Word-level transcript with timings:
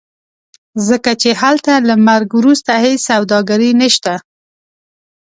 ځکه 0.87 1.11
چې 1.21 1.29
هلته 1.41 1.73
له 1.87 1.95
مرګ 2.07 2.29
وروسته 2.39 2.71
هېڅ 2.83 2.99
سوداګري 3.09 3.71
نشته. 3.81 4.13